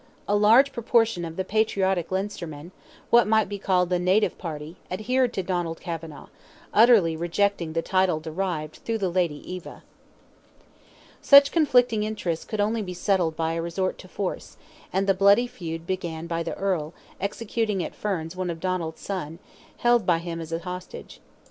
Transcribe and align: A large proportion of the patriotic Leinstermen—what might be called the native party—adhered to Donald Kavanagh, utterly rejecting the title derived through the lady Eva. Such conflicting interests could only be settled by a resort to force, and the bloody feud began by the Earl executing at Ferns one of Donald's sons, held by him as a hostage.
A 0.27 0.35
large 0.35 0.71
proportion 0.71 1.23
of 1.23 1.35
the 1.35 1.45
patriotic 1.45 2.09
Leinstermen—what 2.09 3.27
might 3.27 3.47
be 3.47 3.59
called 3.59 3.89
the 3.91 3.99
native 3.99 4.35
party—adhered 4.39 5.31
to 5.33 5.43
Donald 5.43 5.79
Kavanagh, 5.79 6.29
utterly 6.73 7.15
rejecting 7.15 7.73
the 7.73 7.83
title 7.83 8.19
derived 8.19 8.77
through 8.77 8.97
the 8.97 9.11
lady 9.11 9.37
Eva. 9.53 9.83
Such 11.21 11.51
conflicting 11.51 12.01
interests 12.01 12.45
could 12.45 12.59
only 12.59 12.81
be 12.81 12.95
settled 12.95 13.35
by 13.35 13.53
a 13.53 13.61
resort 13.61 13.99
to 13.99 14.07
force, 14.07 14.57
and 14.91 15.05
the 15.05 15.13
bloody 15.13 15.45
feud 15.45 15.85
began 15.85 16.25
by 16.25 16.41
the 16.41 16.55
Earl 16.55 16.95
executing 17.19 17.83
at 17.83 17.93
Ferns 17.93 18.35
one 18.35 18.49
of 18.49 18.59
Donald's 18.59 19.01
sons, 19.03 19.39
held 19.77 20.07
by 20.07 20.17
him 20.17 20.41
as 20.41 20.51
a 20.51 20.57
hostage. 20.57 21.21